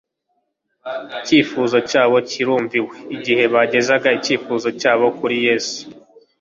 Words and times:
Icyifuzo 1.17 1.77
cyabo 1.89 2.15
cyarumviwe. 2.29 2.93
Igihe 3.15 3.43
bagezaga 3.53 4.07
icyifuzo 4.17 4.67
cyabo 4.81 5.05
kuri 5.17 5.35
Yesu, 5.47 5.79